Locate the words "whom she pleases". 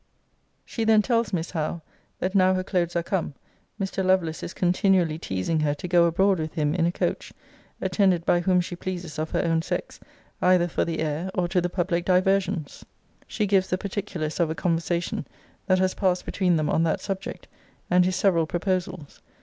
8.39-9.19